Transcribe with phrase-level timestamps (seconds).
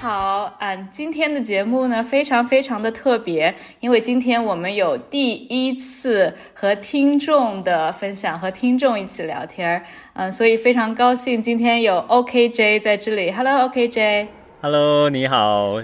[0.00, 13.30] 好，嗯，今天的节目呢非常非常的特别，因为今天我们有第一次和听众的分享，和听众一起聊天儿，嗯，所以非常高兴今天有 OKJ 在这里。
[13.30, 14.26] Hello，OKJ。
[14.60, 15.76] Hello，你好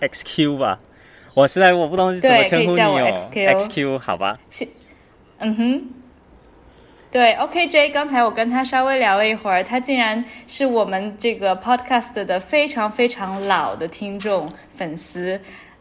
[0.00, 0.78] ，XQ 吧？
[1.34, 4.38] 我实在我不懂怎么称呼你哦，XQ 好吧？
[5.38, 6.01] 嗯哼。
[7.12, 15.38] 对，OKJ，刚才我跟他稍微聊了一会儿，他竟然是我们这个 podcast 的非常非常老的听众粉丝。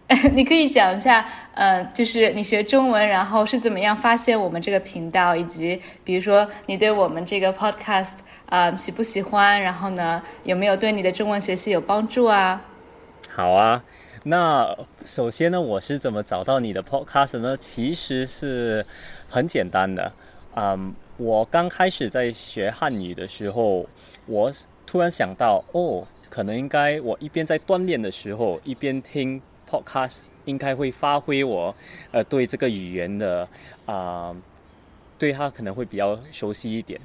[0.36, 8.16] 你可以讲一下，呃，就是你学中文，然后是怎么样发现我们这个频道，以及比如说你对我们这个 podcast
[8.48, 12.62] 啊喜不喜欢，然后呢有没有对你的中文学习有帮助啊？
[13.30, 13.82] 好啊，
[14.24, 17.56] 那首先呢，我是怎么找到你的 podcast 呢？
[17.56, 18.86] 其实是
[19.30, 20.12] 很简单的，
[20.58, 20.94] 嗯。
[21.22, 23.88] 我刚开始在学汉语的时候，
[24.26, 24.52] 我
[24.88, 31.76] 突然想到，哦，可能应该我一边在锻炼的时候，一边听 podcast，应该会发挥我，
[32.10, 33.48] 呃，对这个语言的
[33.86, 34.36] 啊，
[35.20, 37.00] 对它可能会比较熟悉一点。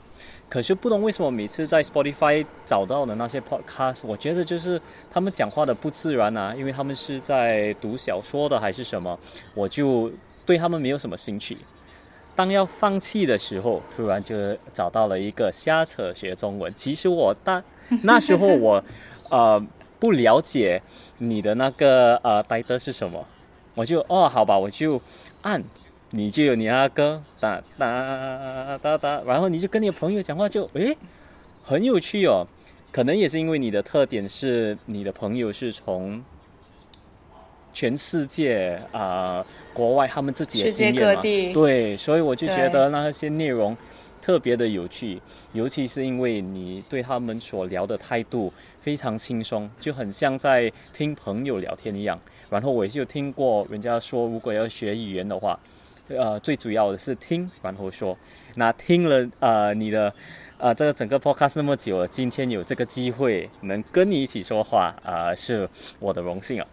[0.49, 4.81] 可是不懂为什么每次在 Spotify 找到的那些 podcast，我觉得就是
[5.11, 9.19] 他们讲话的不自然啊，因为他们是在读小说的还是什么，
[9.53, 10.11] 我就
[10.47, 11.59] 对他们没有什么兴趣。
[12.37, 14.37] 当要放弃的时候，突然就
[14.73, 16.73] 找到了一个瞎扯学中文。
[16.77, 17.61] 其实我大
[18.05, 18.85] 那时候我
[19.31, 19.61] 呃
[19.99, 20.81] 不了解
[21.19, 23.27] 你的那个呃呆的是什么，
[23.75, 25.01] 我就哦好吧，我就
[25.43, 25.65] 按
[26.11, 30.97] 你就有你那个哒哒哒哒，然后你就跟你的朋友讲话就诶
[31.65, 32.47] 很有趣哦。
[32.93, 36.23] 可能也是因为你的特点是你的朋友是从。
[37.77, 41.21] 全世界啊，国外他们自己的经验嘛，
[41.53, 43.77] 对，所以我就觉得那些内容
[44.19, 45.21] 特别的有趣，
[45.53, 52.19] 尤其是因为你对他们所聊的态度非常轻松，就很像在听朋友聊天一样。
[52.49, 55.61] 然后我也就听过人家说，如果要学语言的话，
[56.09, 58.17] 呃，最主要的是听，然后说。
[58.55, 60.11] 那听了呃你的
[60.57, 65.69] 呃这个整个 podcast 那么久了，今天有这个机会能跟你一起说话啊，是
[66.01, 66.67] 我的荣幸啊。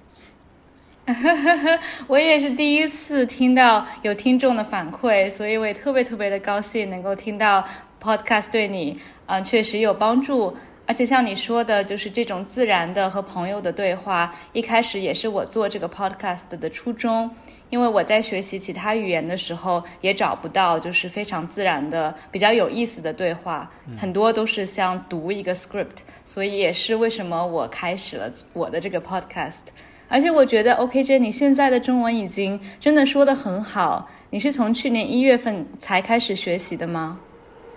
[2.07, 7.63] 我也是第一次听到有听众的反馈，所以我也特别特别的高兴能够听到
[8.01, 10.55] podcast 对你，嗯，确实有帮助。
[10.85, 17.29] 而且像你说的，就是这种自然的和朋友的对话，一开始也是我做这个 podcast 的初衷。
[17.69, 29.71] 因为我在学习其他语言的时候，也找不到就是非常自然的、比较有意思的对话，很多都是像读一个 script，所以也是为什么我开始了我的这个 podcast。
[30.07, 34.09] 而且我觉得，OKJ，你现在的中文已经真的说的很好。
[34.29, 37.19] 你是从去年一月份才开始学习的吗？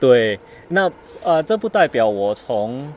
[0.00, 0.38] 对，
[0.68, 0.90] 那
[1.22, 2.92] 呃，这不代表我从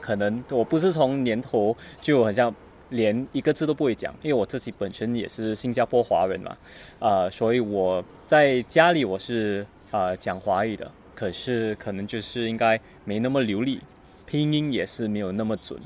[0.00, 2.54] 可能我不是从年头就好像
[2.90, 6.56] 连一个字都不会讲，因为我自己本身也是新加坡华人嘛，
[6.98, 13.80] 呃，所以我在家里我是呃讲华语的，可是可能就是应该没那么流利，
[14.26, 15.78] 拼音也是没有那么准，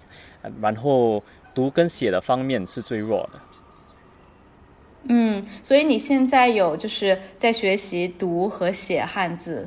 [0.60, 1.22] 然后。
[1.56, 3.40] 读跟写的方面是最弱的。
[5.08, 9.66] 嗯，所以你现在有就是在学习读和写汉字。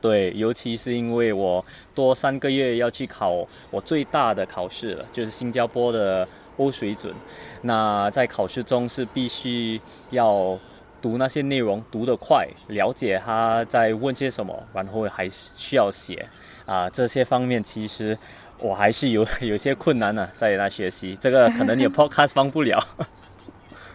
[0.00, 1.62] 对，尤其是因为我
[1.94, 6.26] 多三个月要去考我最大的考试了，就是新加坡的
[6.56, 7.12] 欧水准。
[7.60, 10.58] 那在考试中是必须要
[11.02, 16.26] 读那些内容，读得快，了解他在问些什么，然后还需要写
[16.64, 18.16] 啊，这些方面其实。
[18.58, 22.78] 我还是有 有些困难呢，在那学习这个可能你 podcast 帮不了。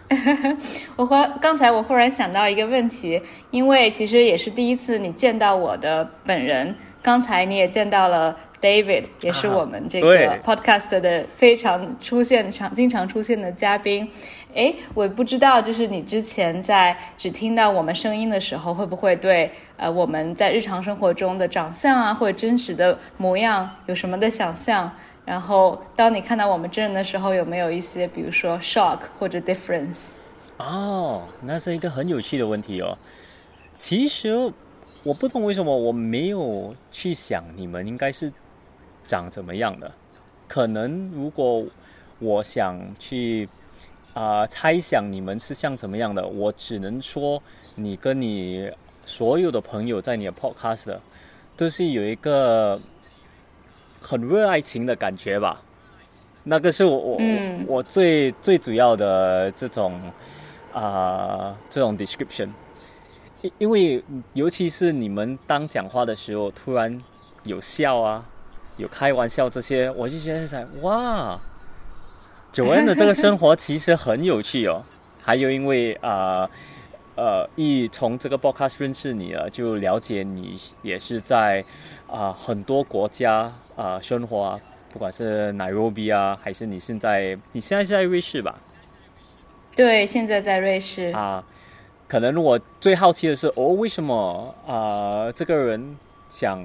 [0.96, 3.20] 我忽刚才我忽然想到一个问题，
[3.50, 14.08] 因为其实也是第一次你见到我的本人，刚才你也见到了 David，也是我们这个 podcast 的非常出现常经常出现的嘉宾。
[14.54, 24.92] 哎，我不知道，就是你之前在只听到我们声音的时候，会不会对呃我们在日常生活中的长相啊，或者真实的模样有什么的想象？
[25.24, 30.16] 然后当你看到我们真人的时候，有没有一些比如说 shock 或者 difference？
[30.58, 32.96] 哦，那是一个很有趣的问题哦。
[33.78, 34.52] 其实
[35.02, 38.32] 我不懂为什么我没有去想你们应该是
[39.04, 39.90] 长怎么样的。
[40.48, 41.64] 可能如果
[42.18, 43.48] 我想去。
[44.14, 46.26] 啊，猜想你们是像怎么样的？
[46.26, 47.42] 我只能说，
[47.74, 48.70] 你跟你
[49.06, 50.94] 所有的朋友在你的 podcast
[51.56, 52.78] 都是有一个
[54.02, 55.62] 很热爱情的感觉吧？
[56.44, 57.18] 那个是我我
[57.66, 59.98] 我最最主要的这种
[60.74, 62.50] 啊这种 description，
[63.42, 64.02] 因因为
[64.32, 66.96] 尤其是你们当讲话的时候，突然
[67.44, 68.24] 有笑啊，
[68.76, 71.38] 有开玩笑这些，我就觉得想哇。
[72.52, 74.82] 九恩的这个生活其实很有趣哦。
[75.22, 76.48] 还有因为啊
[77.14, 81.64] 呃，一从这个 podcast 认识你了，就了解你也是在
[82.08, 84.60] 啊很多国家啊生活啊，
[84.92, 88.58] 不管是 Nairobi 啊，还是你现在你现在是在瑞士吧？
[89.74, 91.44] 对，现在在瑞士啊。
[92.12, 95.96] 可能我最好奇的是，哦，为什么啊这个人
[96.28, 96.62] 讲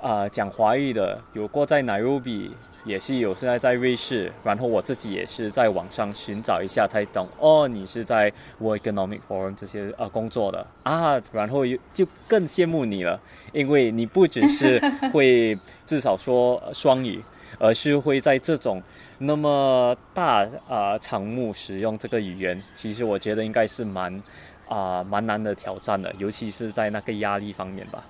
[0.00, 2.52] 啊讲华语的，有过在 Nairobi，
[2.86, 13.20] 也是有现在在瑞士，然后我自己也是在网上寻找一下才懂，哦，你是在 World Economic Forum 这些呃工作的啊，然后就更羡慕你了，
[13.52, 14.80] 因为你不只是
[15.12, 17.22] 会至少说双语，
[17.58, 18.82] 而是会在这种
[19.18, 24.22] 那么大啊场目使用这个语言，其实我觉得应该是蛮。
[24.68, 28.04] 啊，蛮难的挑战的，尤其是在那个压力方面吧。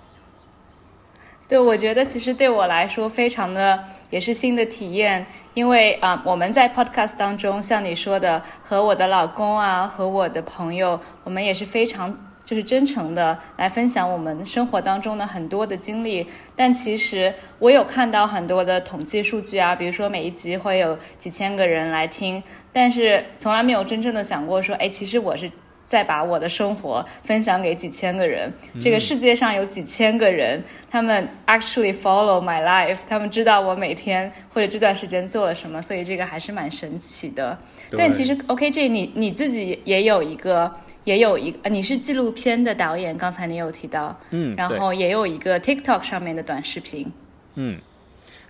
[1.48, 5.24] 对，我觉得其实对我来说非常的也是新的体验，
[5.54, 12.14] 因为啊，我们在 podcast 当中，像你说的，和我的老公啊，和我的朋友，我们也是非常
[12.44, 16.26] 就是真诚的来分享我们生活当中的很多的经历。
[16.54, 22.42] 但其实我有看到很多的统计数据啊，比如说每一集会有几千个人来听，
[22.74, 25.50] 但是从来没有真正的想过说，哎，其实我是。
[25.88, 28.52] 再把我的生活分享给几千个人，
[28.82, 37.56] 这个世界上有几千个人，他们 actually follow my life，他们知道我每天或者这段时间做了什么，所以这个还是蛮神奇的。
[37.96, 40.70] 但其实 OK，这你你自己也有一个，
[41.04, 47.10] 也有一个，你是纪录片的导演，刚才你有提到，嗯，然后也有一个 TikTok 上面的短视频，
[47.54, 47.80] 嗯，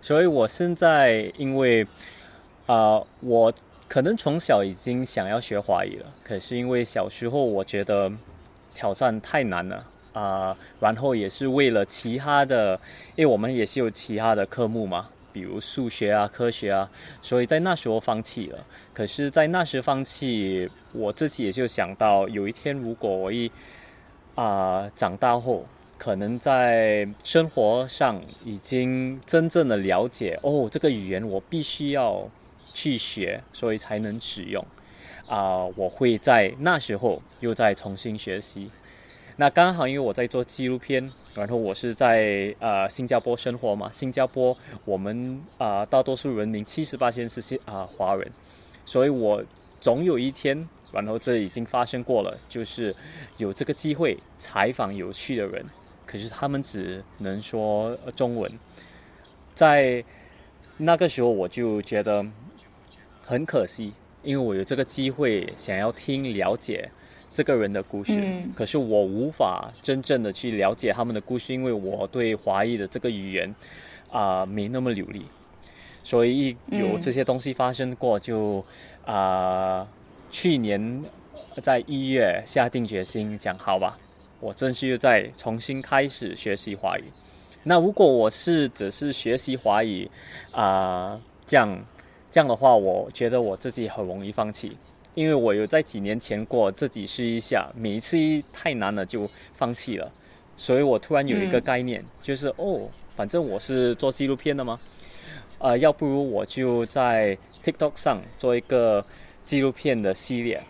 [0.01, 1.87] 所以我现在因为
[2.67, 3.53] 啊，我。
[3.89, 8.13] 可能从小已经想要学华语了，可是因为小时候我觉得
[8.75, 12.79] 挑战太难了啊，然后也是为了其他的，
[13.17, 16.91] 因为我们也是有其他的科目嘛，比如数学啊、科学啊，
[17.23, 18.59] 所以在那时候放弃了。
[18.93, 23.51] 可是，在那时放弃，我自己也就想到，有一天如果我一
[24.35, 25.65] 啊长大后，
[25.97, 32.29] 可能在生活上已经真正的了解哦，这个语言我必须要。
[32.79, 34.65] 去学，所以才能使用。
[35.27, 38.71] 啊，我会在那时候又再重新学习。
[39.37, 43.91] 那刚好因为我在做纪录片，然后我是在呃新加坡生活嘛。
[43.93, 48.31] 新加坡我们啊大多数人民七十八线是啊华人，
[48.87, 49.43] 所以我
[49.81, 52.95] 总有一天，然后这已经发生过了，就是
[53.39, 55.67] 有这个机会采访有趣的人，
[56.07, 58.51] 可是他们只能说中文。
[59.53, 60.05] 在
[60.77, 62.25] 那个时候我就觉得。
[63.29, 63.93] 很可惜，
[64.23, 66.91] 因为我有这个机会想要听了解
[67.31, 73.55] 这个人的故事，可是我无法真正的去了解他们的故事，因为我对华裔的这个语言
[74.11, 75.27] 啊没那么流利，
[76.03, 78.65] 所以有这些东西发生过，就
[79.05, 79.87] 啊
[80.31, 81.05] 去年
[81.61, 83.99] 在一月下定决心讲好吧，
[84.41, 87.05] 我正式又再重新开始学习华语。
[87.65, 90.11] 那如果我是只是学习华语
[90.51, 91.79] 啊这样。
[92.31, 94.77] 这样的话，我觉得我自己很容易放弃，
[95.15, 98.19] 因为我有在几年前过自己试一下，每一次
[98.53, 100.13] 太难了就放弃了，
[100.57, 104.79] 所以我突然有一个概念，就是哦，反正我是做纪录片的嘛，
[105.59, 109.03] 呃，要不如我就在 TikTok 上做一个
[109.45, 110.63] 纪录片的系列，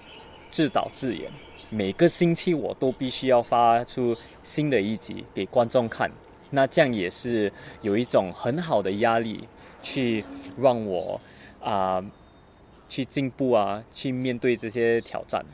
[0.50, 1.28] 自导自演，
[1.70, 6.08] 每个星期我都必须要发出新的一集给观众看，
[6.50, 9.48] 那这样也是有一种很好的压力
[9.82, 10.24] 去
[10.56, 11.20] 让我。
[11.68, 12.02] 啊，
[12.88, 15.44] 去进步啊，去面对这些挑战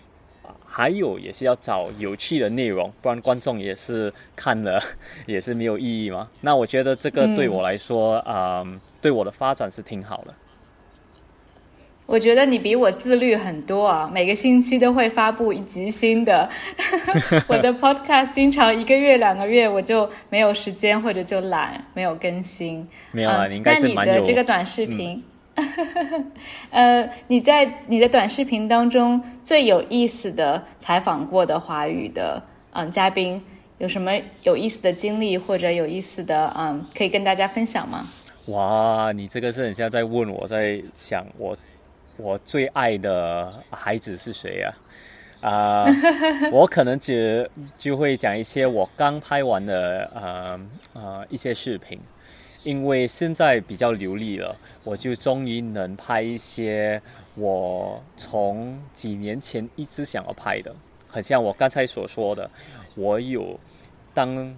[0.45, 4.81] 啊，还有也是要找有趣的内容，不然观众也是看了
[5.27, 6.29] 也是没有意义嘛。
[6.41, 8.65] 那我觉得这个对我来说啊，
[9.01, 10.35] 对我的发展是挺好的。
[12.07, 16.47] 我觉得你比我自律很多啊，每个星期都会发布一集新的。
[17.49, 22.87] 我的 Podcast 经常一个月、两个月我就没有时间，或者就懒，没有更新。
[23.11, 24.13] 没有啊，你应该是蛮有。
[24.13, 25.25] 那你的这个短视频。
[26.71, 32.43] 呃，你在你的短视频当中最有意思的采访过的华语的
[32.73, 33.41] 嗯嘉宾
[33.79, 38.07] 有什么有意思的经历或者有意思的嗯可以跟大家分享吗？
[38.47, 41.57] 哇，你这个是很像在问我在想我
[42.17, 44.75] 我最爱的孩子是谁呀？
[45.41, 45.87] 啊，
[46.51, 50.61] 我可能只就会讲一些我刚拍完的呃
[50.95, 51.99] 呃一些视频。
[52.65, 57.01] 因为现在比较流利了，我就终于能拍一些
[57.37, 60.75] 我从几年前一直想要拍的，
[61.07, 62.51] 很像我刚才所说的，
[62.95, 63.61] 我有
[64.15, 64.57] 当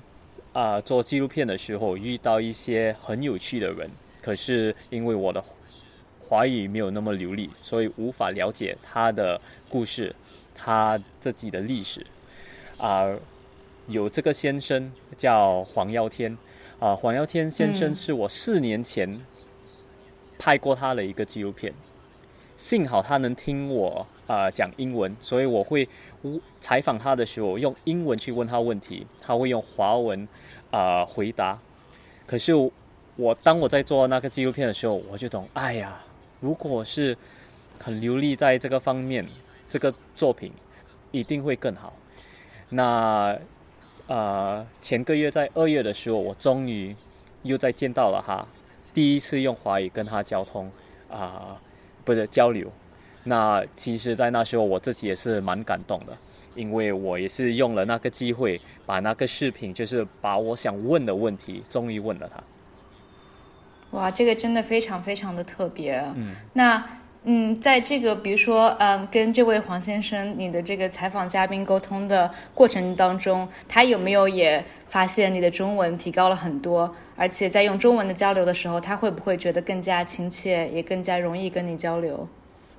[0.53, 3.91] 啊做纪录片的时候遇到一些很有趣的人，
[4.23, 5.43] 可是因为我的
[6.21, 10.15] 华语没有那么流利，所以无法了解他的故事，
[10.55, 12.07] 他自己的历史。
[12.79, 13.09] 啊，
[13.89, 16.37] 有这个先生叫黄耀天，
[16.79, 19.19] 啊，黄耀天先生是我四年前
[20.39, 21.73] 拍过他的一个纪录片，
[22.57, 25.89] 幸好他能听我啊讲英文，所以我会
[26.61, 30.29] 采访他的时候用英文去问他问题，他会用华文
[30.71, 31.59] 啊回答。
[32.27, 32.53] 可是
[33.17, 35.99] 我当我在做那个纪录片的时候，我就懂，哎呀，
[36.41, 37.17] 如果是
[37.79, 39.27] 很流利在这个方面，
[39.67, 40.53] 这个作品
[41.11, 41.95] 一定会更好。
[42.69, 43.39] 那
[44.09, 46.95] 呃，前个月在二月的时候，我终于
[47.43, 48.47] 又再见到了他，
[48.95, 50.71] 第一次用华语跟他交通
[51.11, 51.61] 啊，
[52.05, 52.71] 不是交流。
[53.25, 56.17] 那其实，在那时候我自己也是蛮感动的，
[56.55, 62.41] 因为我也是用了那个机会，把那个视频，就是把我想问的问题，终于问了他。
[63.99, 65.99] 哇，这个真的非常非常的特别。
[66.15, 66.85] 嗯，那。
[67.29, 76.95] 嗯，在这个比如说，嗯，跟这位黄先生你的这个采访嘉宾沟通的过程当中，他有没有也发现你的中文提高了很多？
[77.17, 82.29] 而且在用中文的交流的时候，他会不会觉得更加亲切，也更加容易跟你交流？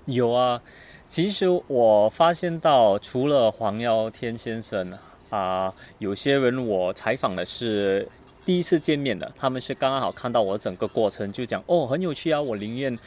[0.05, 0.61] 有啊，
[1.09, 4.97] 其实我发现到，除了黄耀天先生
[5.29, 8.07] 啊，有些人我采访的是
[8.45, 12.97] 第一次见面的，他们是刚刚好看到我整个过程，就讲哦，很有趣啊，我宁愿。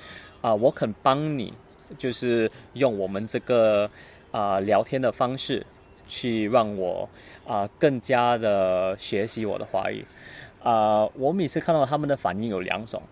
[0.41, 1.53] 啊，我肯帮你，
[1.99, 3.91] 就是用我们这个
[4.31, 5.67] 啊聊天的方式，
[6.09, 7.09] 去让我
[7.47, 10.05] 啊更加的学习我的华语。
[10.63, 13.03] 啊，我每次看到他们的反应有两种，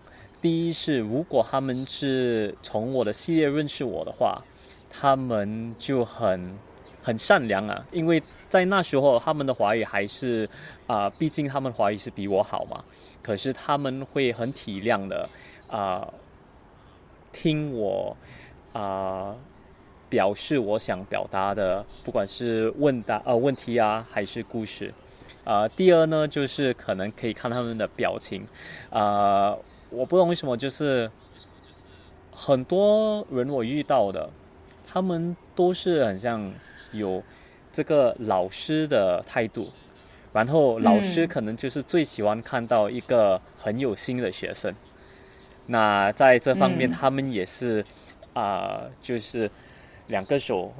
[0.41, 4.41] 第一是如果他们是从我的系列认识我的话，
[4.89, 6.57] 他们就很
[7.01, 10.49] 很善良啊，因为在那时候他们的华语还是
[10.87, 12.83] 啊，毕竟他们华语是比我好嘛，
[13.21, 15.29] 可是他们会很体谅的
[15.67, 16.07] 啊。
[17.31, 18.15] 听我
[18.73, 19.35] 啊，
[20.09, 24.93] 表示我想表达的，不管是问答呃问题啊，还是故事
[25.43, 25.67] 啊。
[25.67, 28.45] 第二呢，就是可能可以看他们的表情
[28.89, 29.55] 啊。
[29.89, 31.09] 我不懂为什么，就是
[32.31, 34.29] 很多人我遇到的，
[34.85, 36.53] 他们都是很像
[36.91, 37.23] 有
[37.71, 39.71] 这个老师的态度，
[40.31, 44.73] 然后老师可能就是最喜欢看到一个很有心的学生。
[45.71, 47.85] 那在这方面，他们也是
[48.33, 49.49] 啊，就是
[50.07, 50.73] 两个手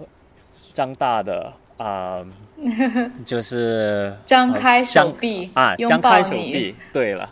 [0.74, 2.26] 张大的啊，
[3.24, 6.76] 就是张开手臂啊，张开手臂。
[6.92, 7.30] 对了，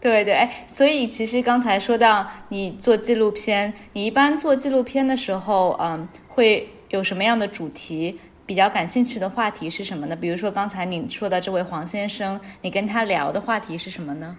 [0.00, 8.18] 对对，哎，所以其实刚才说到你做纪录片，你一般做纪录片的时候，嗯，会有什么样的主题？
[8.46, 10.14] 比较感兴趣的话题是什么呢？
[10.14, 14.36] 比如说刚才你说的这位黄先生，你跟他聊的话题是什么呢？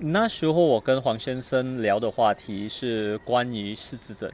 [0.00, 4.30] 那时候我跟黄先生聊的话题是关于失智症，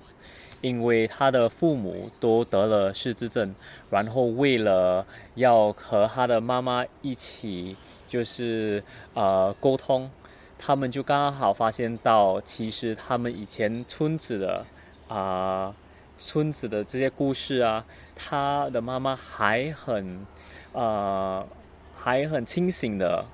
[0.60, 3.54] 因为他的父母都得了失智症，
[3.88, 5.06] 然后为了
[5.36, 10.10] 要和他的妈妈一起就是呃沟通，
[10.58, 14.66] 他们就刚刚好发现到，其实他们以前村子的
[15.08, 15.74] 啊
[16.18, 20.26] 村子的这些故事啊，他的妈妈还很
[20.72, 21.46] 呃
[21.94, 23.24] 还很清醒的。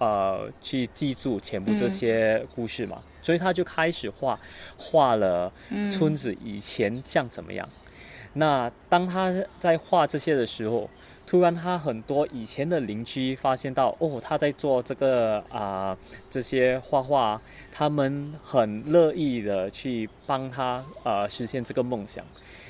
[0.00, 4.40] 呃，去记住全部这些故事嘛，所以他就开始画，
[4.78, 5.52] 画了
[5.92, 7.68] 村子以前像怎么样。
[8.32, 10.88] 那当他在画这些的时候，
[11.26, 15.94] 突然他很多以前的邻居发现到，哦，他在做这个啊
[16.30, 17.38] 这些画画，
[17.70, 22.24] 他们很乐意的去帮他呃实现这个梦想。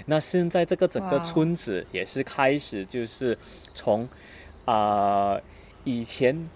[0.06, 3.38] 那现在这个整个村子也是开始就是
[3.72, 4.08] 从
[4.64, 5.38] 啊
[5.84, 6.50] 以前。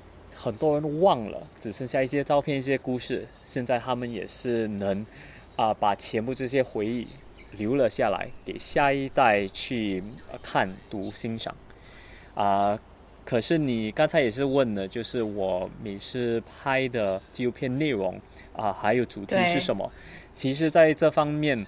[0.45, 3.27] 很多人忘了，只剩下一些照片、一些故事。
[3.45, 5.07] 现在他们也是能
[5.57, 7.09] 啊，把全部这些回忆
[7.53, 10.05] 留了下来，给下一代去
[10.43, 11.57] 看、读、欣赏。
[12.35, 12.79] 啊，
[13.25, 18.21] 可是你刚才也是问了，就是我每次拍的纪录片内容
[18.55, 19.91] 啊，还有主题是什么？
[20.35, 21.67] 其实，在这方面，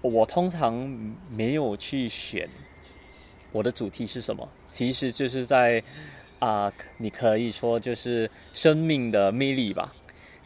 [0.00, 0.72] 我通常
[1.30, 2.48] 没有去选
[3.52, 5.84] 我的主题是什么，其实就是在。
[6.38, 9.92] 啊，你可以说就是生命的魅力吧。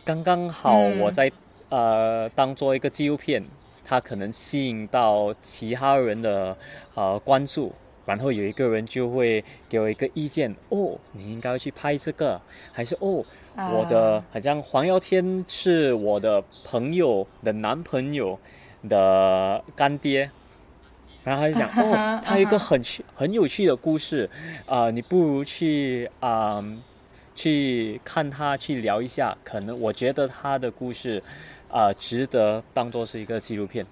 [0.04, 1.30] 刚刚好，我在
[1.68, 3.44] 呃当做一个纪录片，
[3.84, 6.56] 它可能吸引到其他人的
[6.94, 7.72] 呃关注，
[8.06, 12.40] 然后有一个人就会给我一个意见，哦，你应该去拍这个，
[12.72, 18.38] 还是哦，我的好像黄耀天是我的朋友的男朋友
[18.88, 20.30] 的干爹。
[21.24, 24.28] 然后他就讲 哦，他有一个很趣、很有趣的故事，
[24.66, 26.62] 啊，你不如去啊，
[27.34, 29.36] 去看他，去聊一下。
[29.44, 31.22] 可能我觉得他的故事，
[31.70, 33.86] 啊值得当做是一个纪录片。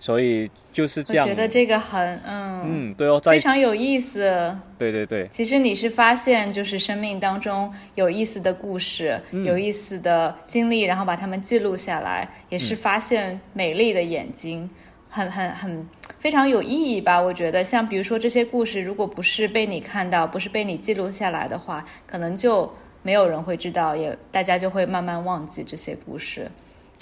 [0.00, 1.26] 所以就是这样。
[1.26, 4.54] 我觉得这个很嗯嗯对哦，非常有意思。
[4.76, 5.26] 对对对。
[5.28, 14.68] 其实你是发现就是生命当中有意思的故事、有意思的经历，然后把它们记录下来，也是发现美丽的眼睛，
[15.08, 15.88] 很很很
[16.24, 17.20] 非常有意义吧？
[17.20, 26.50] 我觉得像比如说这些故事，如果不是被你看到，不是被你记录下来的话，可能就没有人会知道，也大家就会慢慢忘记这些故事。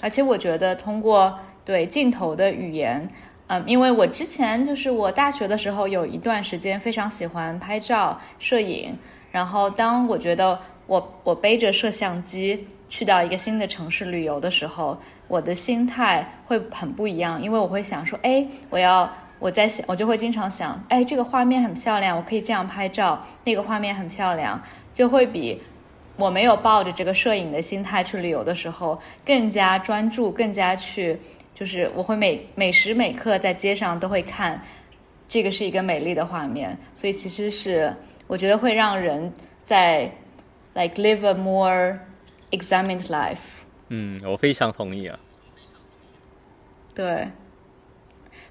[0.01, 1.39] 而且我觉得通过。
[1.65, 3.07] 对镜头的语言，
[3.47, 8.97] 嗯，因为我之前就是我大学的时候有一段时间非常喜欢拍照摄影，
[9.31, 14.95] 然后当我觉得我我背着摄像机去到一个新的城市旅游的时候，
[15.27, 24.61] 我的心态会很不一样，因为我会想说，哎，我要我在想，我就会经常想，哎，这个画面很漂亮，我可以这样拍照，那个画面很漂亮，
[24.93, 25.59] 就会比。
[26.17, 31.19] 我没有抱着这个摄影的心态去旅游的时候，更加专注，更加去。
[31.55, 34.61] 就是我会每每时每刻在街上都会看，
[35.27, 37.91] 这个是一个美丽的画面，所以其实是
[38.27, 39.33] 我觉得会让人
[39.63, 40.11] 在
[40.75, 41.97] like live more
[42.55, 43.65] examined life。
[43.89, 45.19] 嗯，我非常同意啊。
[46.95, 47.27] 对，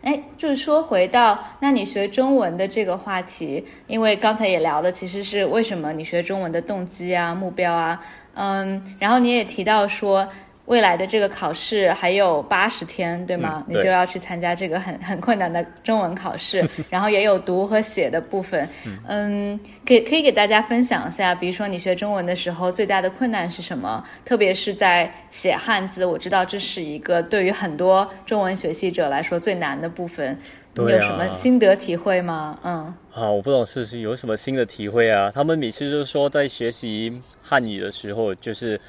[0.03, 8.05] 哎，就是说回到那你学中文的这个话题，因为刚才也聊的其实是为什么你学中文的动机啊、目标啊，
[8.35, 10.29] 嗯，然后你也提到说。
[10.67, 13.65] 未来的这个考试还有八十天，对吗？
[13.67, 18.69] 你就要去参加这个很很困难的中文考试， 然后也有读和写的部分。
[19.09, 24.03] 嗯，给可以给大家分享一下，比如说你学中文的时候最大的困难是什么？
[24.25, 30.39] 特别是在写汉字，我知道这是一个对于很多中文学习者来说最难的部分。
[30.75, 32.59] 你有什么心得体会吗？
[32.63, 35.31] 嗯，啊，我不懂是是有什么新的体会啊？
[35.35, 38.81] 他们每次就是说在学习汉语的时候，就是。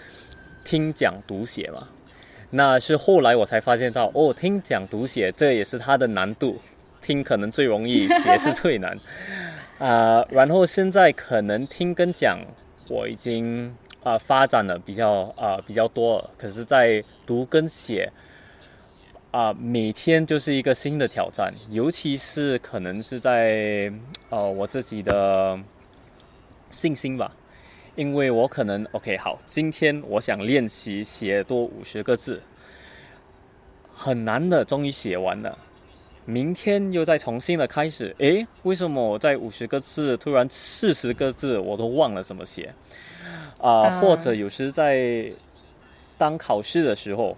[0.64, 1.88] 听讲读写嘛，
[2.50, 6.60] 那是后来我才发现到哦，听讲读写这也是它的难度，
[7.02, 8.98] 听可能最容易，写是最难，
[9.80, 12.40] 啊， 然后现在可能听跟讲
[12.88, 18.12] 我已经啊发展的比较啊比较多了，可是，在读跟写
[19.32, 23.92] 啊每天就是一个新的挑战，尤其是可能是在
[24.30, 25.60] 呃我自己的
[26.70, 27.32] 信心吧。
[27.96, 32.42] 因为我可能 OK 好，今天我想练习写多五十个字，
[33.94, 35.56] 很难的，终于写完了。
[36.26, 42.74] 明天又再重新的开始，诶，为什么我在五十个字突然四十个字我都忘了怎么写？
[43.60, 45.32] 啊，或者有时在
[46.18, 47.38] 当考试的时候，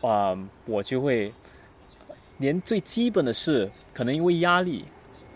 [0.00, 1.30] 啊，我就会
[2.38, 4.84] 连最基本的事，可能因为压力，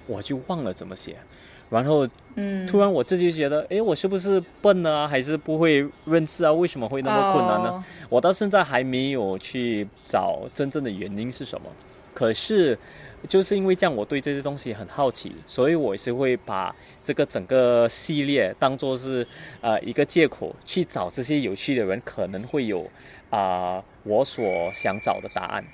[0.07, 1.17] 我就忘了怎么写。
[1.71, 6.53] 然后，嗯，突然我自己觉得，哎，我是不是笨啊，还是不会认字啊？
[6.53, 7.85] 为什么会那么困难呢？
[8.09, 11.67] 我到现在还没有去找真正的原因是什么。
[12.13, 12.79] 可是，
[13.29, 16.73] 就是因为这样，我对这些东西很好奇，所以我是会把
[17.03, 19.27] 这个整个系列当做是
[19.61, 22.89] 呃一个借口，去找这些有趣的人，可能会有
[23.31, 25.65] 啊我所想找的答案。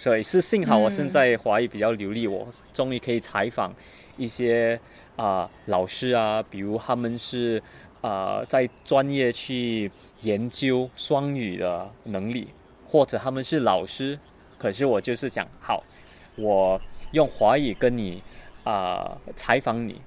[0.00, 3.70] 所以是幸好我现在华语比较流利，我终于可以采访
[4.16, 4.80] 一些。
[5.16, 7.62] 啊，老师啊，比如他们是
[8.00, 9.90] 啊，在专业去
[10.22, 12.48] 研究双语的能力，
[12.86, 14.18] 或者他们是老师，
[14.56, 15.84] 可是我就是讲好，
[16.36, 16.80] 我
[17.12, 18.22] 用华语跟你
[18.64, 20.00] 啊采访你，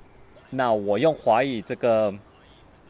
[0.49, 2.11] 那我用华语这个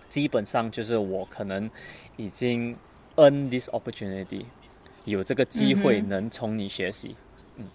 [0.08, 1.70] 基本上就是我可能
[2.16, 2.74] 已经
[3.18, 4.46] earn this opportunity，
[5.06, 7.16] 有这个机会能从你学习。
[7.58, 7.66] 嗯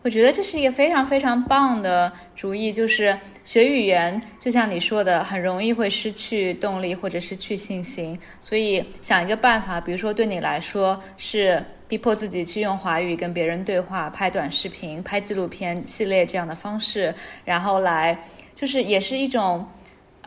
[0.00, 8.18] 我觉得这是一个非常非常棒的主意，就是学语言，就像你说的，很容易会失去动力或者失去信心。
[8.40, 17.12] 所以想一个办法，比如说对你来说是逼迫自己去用华语跟别人对话，拍短视频、拍纪录片系列这样的方式，
[17.44, 19.66] 然后来就是也是一种。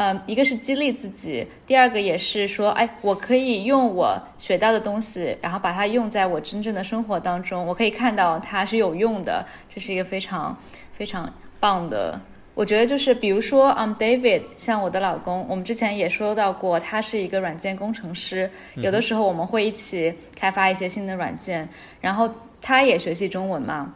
[0.02, 10.58] 嗯，一个是激励自己，第二个也是说，哎，我可以用我学到的东西，然后把它用在我真正的生活当中，我可以看到它是有用的，这是一个非常
[10.98, 12.20] 非常棒的。
[12.56, 22.28] 我觉得就是，比如说，嗯，David，像我的老公，我们之前也说到过，他是一个软件工程师，有的时候我们会一起开发一些新的软件，然后
[22.60, 23.94] 他也学习中文嘛，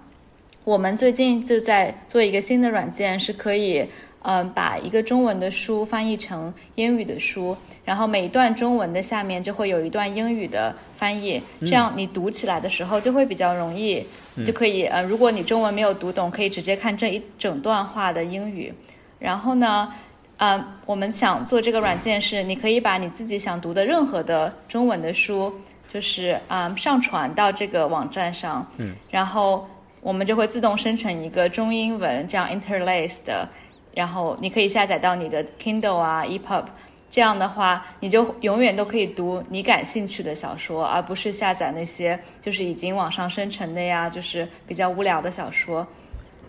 [0.65, 3.89] 我们最近就在做一个新的软件，是可以。
[4.28, 14.04] 嗯，把一个中文的书翻译成英语的书，然后每一段中文的下面就会有一段英语的翻译，这样你读起来的时候就会比较容易，
[14.44, 18.74] 就可以呃，如果你中文没有读懂，可以直接看这一整段话的英语。
[19.20, 19.94] 然后呢，
[20.38, 25.54] 呃，我们想做这个软件是，你可以把你自己想读的任何的中文的书，
[25.88, 29.68] 就是嗯上传到这个网站上，嗯，然后
[30.02, 33.48] 我们就会自动生成一个中英文这样 interlace 的，
[33.95, 36.65] 然后你可以下载到你的 Kindle 啊 EPUB。
[37.08, 45.88] 这样的话，你就永远都可以读你感兴趣的小说，而不是下载那些就是已经网上生成的呀，就是比较无聊的小说。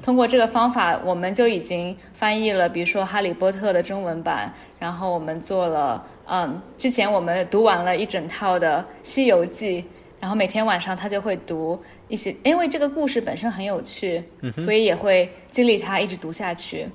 [0.03, 9.83] 通过这个方法，我们就已经翻译了，比如说《哈利波特》的中文版，然后我们做了，嗯，之前我们读完了一整套的《西游记》，
[10.19, 14.23] 然后每天晚上他就会读一些，因为这个故事本身很有趣，
[14.57, 16.89] 所以也会激励他一直读下去。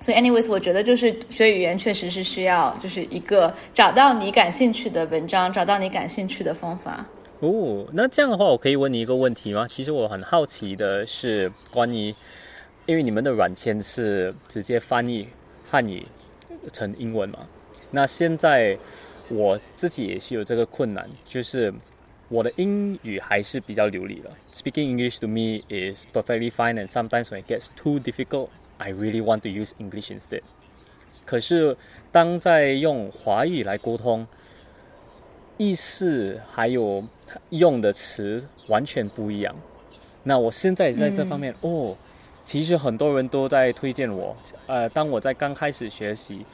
[0.00, 7.04] 所以，anyways，我觉得就是学语言确实是需要，就是一个找到你感兴趣的文章，找到你感兴趣的方法。
[7.40, 9.66] 哦，那这样的话，我可以问你一个问题吗？
[9.70, 12.14] 其实我很好奇的是，关于，
[12.86, 15.28] 因为你们的软件是直接翻译
[15.70, 16.06] 汉语
[16.72, 17.40] 成英文嘛？
[17.90, 18.78] 那现在
[19.28, 21.72] 我自己也是有这个困难，就是
[22.28, 24.30] 我的英语还是比较流利的。
[24.52, 28.48] Speaking English to me is perfectly fine, and sometimes when it gets too difficult.
[28.82, 30.40] I really want to use English instead。
[31.26, 31.76] 可是
[32.10, 34.26] 当在用华语来沟通，
[35.58, 37.04] 意思还有
[37.50, 39.54] 用的词完全不一样。
[40.22, 41.94] 那我现在在这方面哦，
[42.42, 44.34] 其实很多人都在推荐我。
[44.66, 46.46] 呃，当我在刚开始学习，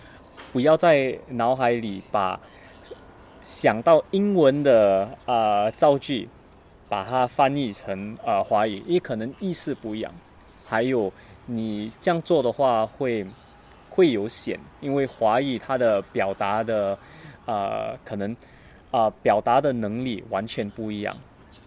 [0.52, 2.38] 不要在脑海里把
[3.40, 6.28] 想到英文的呃造句，
[6.88, 10.12] 把它翻译成呃华语，也可能意思不一样。
[10.66, 11.12] 还有。
[11.46, 13.24] 你这样做的话，会
[13.88, 16.98] 会有险，因为华语它的表达的，
[17.46, 18.36] 呃，可能
[18.90, 21.16] 啊表达的能力完全不一样。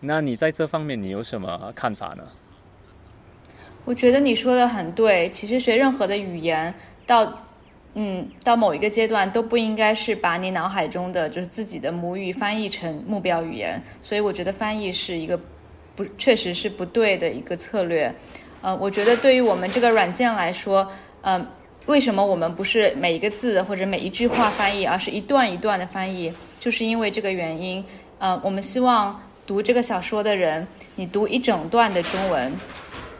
[0.02, 2.24] 那你在这方面你有什么看法呢？
[3.86, 5.30] 我觉得你说的很对。
[5.32, 6.74] 其实学任何的语言，
[7.06, 7.42] 到
[7.96, 13.82] 嗯到某一个阶段，都不应该是把你脑海中的就是自己的母语翻译成目标语言。
[14.00, 15.39] 所以我觉得翻译是一个
[15.96, 18.13] 不确实是不对的一个策略。
[18.62, 20.86] 呃，我觉得对于我们这个软件来说，
[21.22, 21.48] 嗯，
[21.86, 26.32] 为什么我们不是每一个字或者每一句话翻译，而是一段一段的翻译？
[26.60, 27.84] 就是因为这个原因。
[28.17, 29.17] 呃，我们希望
[29.48, 32.52] 读这个小说的人，你读一整段的中文，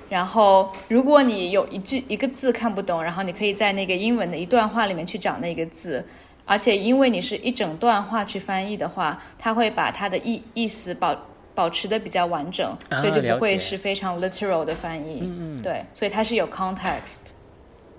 [0.10, 6.06] 然后如果你有一句一个字看不懂，然后你可以在那个英文的一段话里面去找那个字，
[6.44, 11.16] 而且因为你是一整段话去翻译的话，它会把它的意意思保。
[11.60, 15.20] 保持的比较完整，所以就不会是非常 literal 的翻译。
[15.22, 17.34] 嗯嗯，对，所以它是有 context。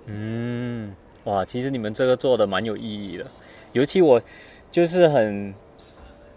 [0.07, 0.91] 嗯，
[1.25, 3.27] 哇，其实你们这个做的蛮有意义的，
[3.73, 4.19] 尤其我
[4.73, 5.55] 就是很，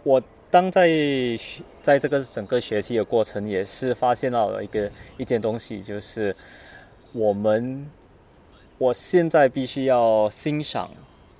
[0.04, 0.90] 我当在
[1.82, 6.36] 在这个整个学习的过程，也是发现到了一个一件东西，就是
[7.14, 7.90] 我们
[8.78, 10.92] 我现在必须要欣赏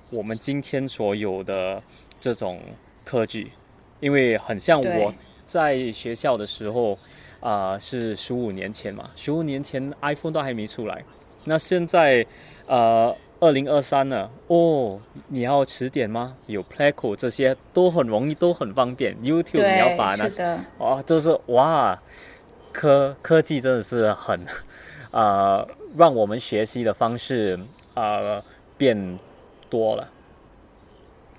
[0.08, 1.82] 我们今天所有的
[2.18, 2.58] 这种
[3.04, 3.52] 科技，
[4.00, 5.12] 因为很像我。
[5.46, 6.98] 在学校的时候，
[7.40, 11.04] 啊，是十五年前嘛，十五年前 iPhone 都还没出来。
[11.44, 12.24] 那现在，
[12.66, 16.34] 呃，二零二三了，哦，你要词典吗？
[16.46, 19.14] 有 Pleco 这些都很容易，都很方便。
[19.16, 22.00] YouTube 你要把那些，哇，就是哇，
[22.72, 24.40] 科科技真的是很，
[25.10, 27.60] 啊，让我们学习的方式
[27.92, 28.42] 啊
[28.78, 29.18] 变
[29.68, 30.08] 多了。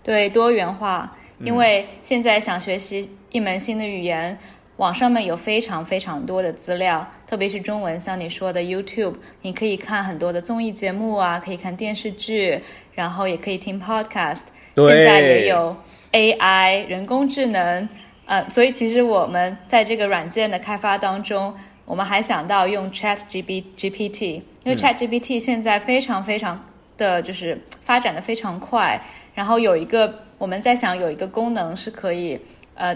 [0.03, 1.17] 对，多元化。
[1.39, 4.37] 因为现在想学习一门新的语言，
[4.77, 12.61] 网上面有非常非常多的资料，特别是中文，像你说的 YouTube，你可以看很多的综艺节目啊，可以看电视剧，
[12.93, 14.43] 然后也可以听 Podcast。
[14.75, 15.75] 现在也有
[16.11, 17.87] AI 人工智能，
[18.25, 21.53] 呃，所以其实我们在这个软件的开发当中，
[21.85, 26.65] 我们还想到用 Chat GPT，因为 Chat GPT 现在非常非常
[26.97, 29.01] 的就是发展的非常快，
[29.33, 30.24] 然后有一个。
[30.37, 32.39] 我们在想有一个功能是可以，
[32.75, 32.95] 呃，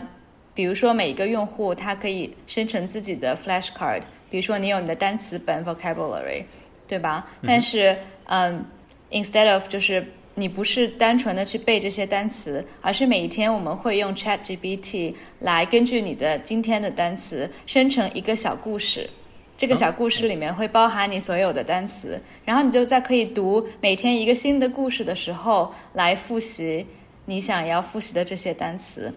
[0.53, 6.43] 比如说每一个用户他可以生成自己的 flashcard，比如说你有你的单词本 vocabulary，
[6.87, 7.25] 对吧？
[7.45, 8.65] 但是，嗯
[9.11, 19.09] ，instead of 就是你不是单纯的去背这些单词，而是每一天我们会用 ChatGPT 来根据你的今天的单词生成一个小故事，
[19.57, 26.85] 这个小故事里面会包含你所有的单词，然后你就在可以读每天一个新的故事的时候来复习。
[27.29, 29.13] 你想要复习的这些单词，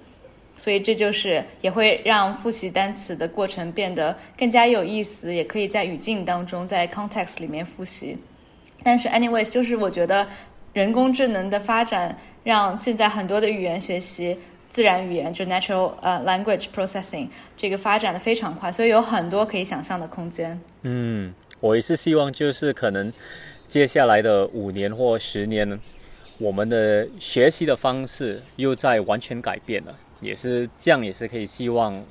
[0.55, 8.19] 所以这就是也会让复习单词的过程变得更加有意思，也可以在语境当中，在 context 里面复习。
[8.83, 10.29] 但是，anyways，就是我觉得
[10.75, 14.37] 人工智能的发展让现在很多的语言学习，
[14.69, 20.61] 自然语言就 natural 呃 language processing 这个发展的非常快，所以有很多可以想象的空间。
[20.83, 23.11] 嗯，我也是希望就是可能
[23.69, 25.81] 接下来的五年或十年。
[26.39, 32.05] 我们的学习的方式又在完全改变了，也是这样，也是可以希望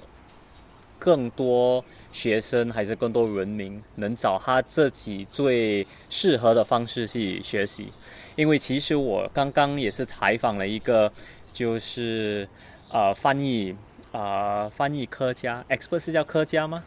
[0.98, 7.88] 更多学生还是更多人民能找他自己最适合的方式去学习。
[8.36, 11.12] 因为其实我刚刚也是采访了一个，
[11.52, 12.48] 就是
[12.92, 13.76] 呃翻译
[14.12, 16.84] 啊翻译科家，expert 是叫科家吗？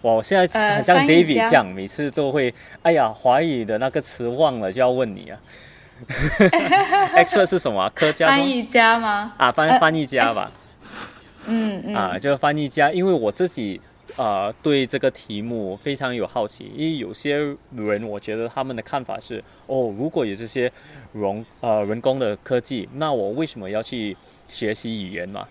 [0.00, 5.38] 我现在很像 David 这样，每次都会哎呀华语的那个词忘了就要问你啊。
[7.16, 7.90] expert 是什么？
[7.94, 9.32] 科家翻译家吗？
[9.36, 10.50] 啊翻翻译家吧。
[11.46, 11.94] 嗯嗯。
[11.94, 13.80] 啊，就是翻译家，因为我自己
[14.16, 17.36] 呃对这个题目非常有好奇，因为有些
[17.76, 20.70] 人我觉得他们的看法是哦，如果有这些
[21.12, 24.16] 人呃人工的科技，那我为什么要去
[24.48, 25.46] 学习语言嘛？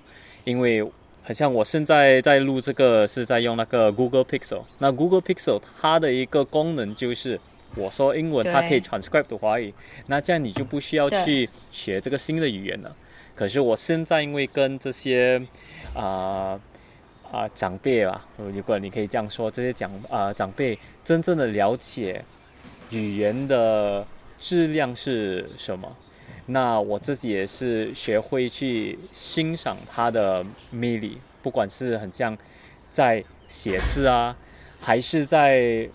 [0.46, 0.86] 因为
[1.24, 7.40] 很像我现在在录这个是在用那个 Google Pixel，那 Google Pixel 它的一个功能就是
[7.76, 9.74] 我说英文，它可以 transcribe 华语，
[10.08, 12.96] 那这样你就不需要去学这个新的语言了。
[13.36, 15.42] 可是我现在因为跟这些
[15.96, 16.60] 啊
[17.32, 22.24] 啊长辈啊，如果你可以这样说，这些长啊长辈真正的了解
[22.92, 24.06] 语言的
[24.38, 25.98] 质量是什么。
[26.46, 32.38] 那我自己也是学会去欣赏它的魅力，不管是很像
[32.92, 34.36] 在写字啊，
[34.84, 35.88] 还是在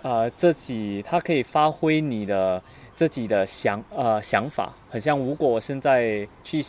[0.00, 2.62] 呃自己，它可以发挥你的
[2.96, 6.62] 自己的想呃想法，很像如果我现在去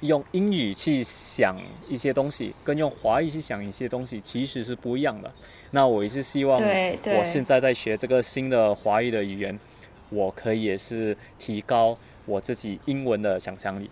[0.00, 1.54] 用英语去想
[1.86, 5.30] 一些东西，跟用华语去想一些东西，其实是不一样的。
[5.70, 9.58] 那我也是希望，我现在在学这个新的华语的语言，
[10.08, 11.98] 我可以也是提高。
[12.24, 13.90] 我自己英文的想象力，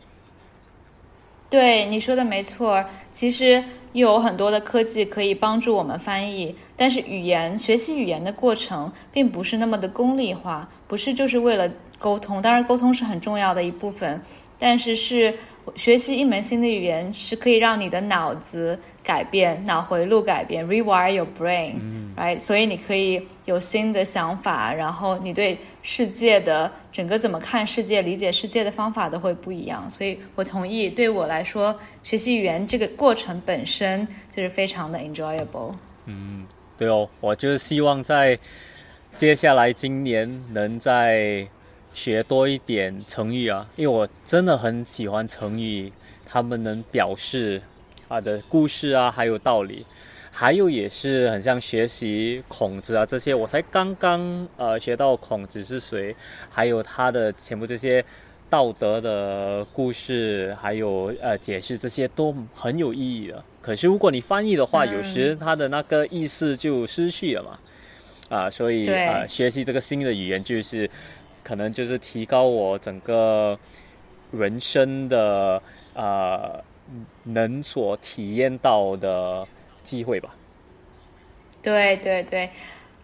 [1.56, 2.84] 对你说的没错。
[3.10, 3.64] 其实
[3.94, 11.66] 有很多的科技可以帮助我们翻译，但是语言学习语言的过程并不是那么的功利化，不是就是为了
[11.98, 12.42] 沟通。
[12.42, 14.20] 当然，沟通是很重要的一部分，
[14.58, 15.32] 但是是。
[15.74, 22.38] 学习一门新的语言是可以让你的脑子改变，脑回路改变，rewire your brain，right？
[22.40, 29.88] 所以你可以有新的想法，然后你对世界的整个怎么看世界、理解世界的方法都会不一样。
[29.88, 35.72] 所以我同意，对我来说，学习语言这个过程本身就是非常的 enjoyable。
[36.06, 36.44] 嗯，
[36.76, 38.36] 对哦，我就是希望在
[39.14, 41.46] 接下来今年能在。
[41.94, 45.90] 学多一点成语啊，因为我真的很喜欢成语，
[46.26, 47.62] 他们能表示
[48.08, 49.84] 啊的故事啊，还有道理，
[50.30, 56.14] 还有也是很像学习孔子啊这些，我才刚刚呃学到孔子是谁，
[56.48, 58.04] 还有他的全部这些
[58.48, 63.44] 道德的故事，还有呃解释这些都很有意义的。
[63.60, 67.58] 可是如果你翻译的话，有时他的那个意思就失去了嘛，
[68.36, 70.88] 啊，所以啊学习这个新的语言就是。
[71.46, 73.56] 可能就是提高我整个
[74.32, 75.62] 人生的
[75.94, 76.60] 呃
[77.24, 79.46] 能所体验到的
[79.82, 80.30] 机会吧。
[81.62, 82.50] 对对对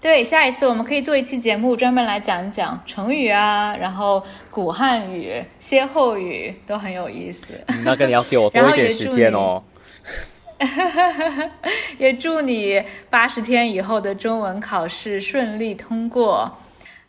[0.00, 7.54] 对，下一次我们可以做一期节目，专门来讲一讲成语啊，然后古汉语、歇后语都很有意思。
[7.84, 9.62] 那个你要给我多一点时间哦。
[11.98, 16.56] 也祝你八十天以后的中文考试顺利通过。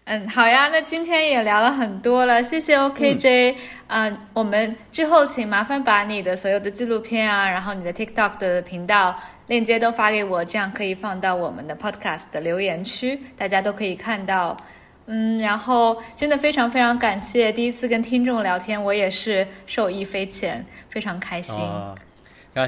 [0.05, 3.55] 嗯，好呀，那今天也聊了很多了，谢谢 OKJ。
[3.87, 14.57] 嗯，我们之后请麻烦把你的所有的纪录片啊，然后你的 TikTok 的频道链接都发给我，这样可以放到我们的 Podcast 的留言区，大家都可以看到。
[15.05, 21.63] 嗯，然后真的非常非常感谢，第一次跟听众聊天，我也是受益匪浅，非常开心。
[21.63, 21.95] 啊，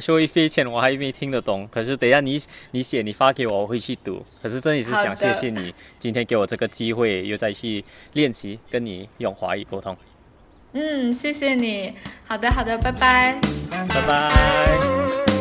[0.01, 1.67] 收益匪浅，我还没听得懂。
[1.71, 4.25] 可是等下你你写你发给我，我会去读。
[4.41, 9.95] 可是真的是想谢谢你今天给我这个机会，又再去练习跟你用华语沟通。
[10.73, 11.93] 嗯，谢谢你。
[12.27, 13.39] 好的，好的，拜拜。
[13.69, 15.34] 拜拜。